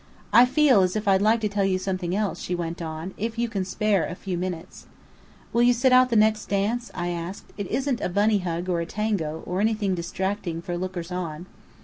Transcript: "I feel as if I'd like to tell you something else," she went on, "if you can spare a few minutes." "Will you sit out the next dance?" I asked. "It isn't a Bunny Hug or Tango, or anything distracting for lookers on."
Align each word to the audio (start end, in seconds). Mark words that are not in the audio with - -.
"I 0.33 0.45
feel 0.47 0.81
as 0.81 0.95
if 0.95 1.07
I'd 1.07 1.21
like 1.21 1.41
to 1.41 1.47
tell 1.47 1.63
you 1.63 1.77
something 1.77 2.15
else," 2.15 2.39
she 2.41 2.55
went 2.55 2.81
on, 2.81 3.13
"if 3.19 3.37
you 3.37 3.47
can 3.47 3.63
spare 3.63 4.03
a 4.03 4.15
few 4.15 4.35
minutes." 4.35 4.87
"Will 5.53 5.61
you 5.61 5.73
sit 5.73 5.93
out 5.93 6.09
the 6.09 6.15
next 6.15 6.47
dance?" 6.47 6.89
I 6.95 7.09
asked. 7.09 7.53
"It 7.55 7.67
isn't 7.67 8.01
a 8.01 8.09
Bunny 8.09 8.39
Hug 8.39 8.67
or 8.67 8.83
Tango, 8.85 9.43
or 9.45 9.61
anything 9.61 9.93
distracting 9.93 10.59
for 10.59 10.75
lookers 10.75 11.11
on." 11.11 11.45